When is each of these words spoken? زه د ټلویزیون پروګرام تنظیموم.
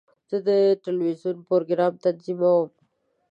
زه 0.29 0.37
د 0.47 0.49
ټلویزیون 0.83 1.37
پروګرام 1.47 1.93
تنظیموم. 2.03 2.67